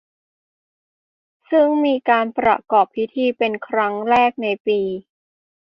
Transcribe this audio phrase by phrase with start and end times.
[1.51, 4.81] ซึ่งมีการประกอบพิธีเป็นครั้งแรกในปี